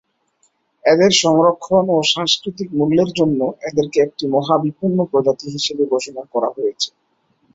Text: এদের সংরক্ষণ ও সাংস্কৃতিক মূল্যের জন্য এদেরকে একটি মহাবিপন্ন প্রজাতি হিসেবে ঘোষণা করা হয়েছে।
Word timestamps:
এদের 0.85 1.11
সংরক্ষণ 1.21 1.85
ও 1.89 2.09
সাংস্কৃতিক 2.13 2.69
মূল্যের 2.77 3.09
জন্য 3.19 3.39
এদেরকে 3.67 3.97
একটি 4.01 4.23
মহাবিপন্ন 4.35 4.99
প্রজাতি 5.11 5.47
হিসেবে 5.55 5.83
ঘোষণা 5.93 6.23
করা 6.33 6.49
হয়েছে। 6.55 6.89